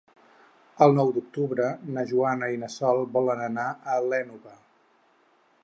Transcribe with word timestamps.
El 0.85 0.95
nou 0.99 1.11
d'octubre 1.17 1.67
na 1.97 2.05
Joana 2.13 2.49
i 2.55 2.59
na 2.63 2.71
Sol 2.77 3.03
volen 3.19 3.45
anar 3.49 3.67
a 3.73 3.99
l'Énova. 4.07 4.57